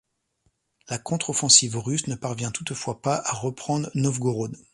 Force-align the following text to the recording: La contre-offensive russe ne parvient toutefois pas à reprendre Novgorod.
La 0.89 0.97
contre-offensive 0.97 1.77
russe 1.77 2.07
ne 2.07 2.15
parvient 2.15 2.49
toutefois 2.49 3.03
pas 3.03 3.17
à 3.23 3.33
reprendre 3.33 3.91
Novgorod. 3.93 4.57